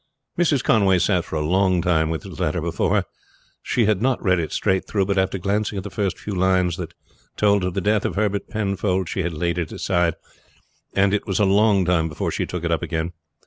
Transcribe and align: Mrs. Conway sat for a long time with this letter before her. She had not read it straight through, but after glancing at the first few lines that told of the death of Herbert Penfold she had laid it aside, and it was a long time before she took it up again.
Mrs. 0.35 0.63
Conway 0.63 0.97
sat 0.97 1.25
for 1.25 1.35
a 1.35 1.45
long 1.45 1.79
time 1.79 2.09
with 2.09 2.23
this 2.23 2.39
letter 2.39 2.59
before 2.59 2.89
her. 2.95 3.05
She 3.61 3.85
had 3.85 4.01
not 4.01 4.19
read 4.23 4.39
it 4.39 4.51
straight 4.51 4.87
through, 4.87 5.05
but 5.05 5.19
after 5.19 5.37
glancing 5.37 5.77
at 5.77 5.83
the 5.83 5.91
first 5.91 6.17
few 6.17 6.33
lines 6.33 6.75
that 6.77 6.95
told 7.37 7.63
of 7.63 7.75
the 7.75 7.81
death 7.81 8.03
of 8.05 8.15
Herbert 8.15 8.49
Penfold 8.49 9.07
she 9.07 9.21
had 9.21 9.31
laid 9.31 9.59
it 9.59 9.71
aside, 9.71 10.15
and 10.95 11.13
it 11.13 11.27
was 11.27 11.37
a 11.37 11.45
long 11.45 11.85
time 11.85 12.09
before 12.09 12.31
she 12.31 12.47
took 12.47 12.63
it 12.63 12.71
up 12.71 12.81
again. 12.81 13.13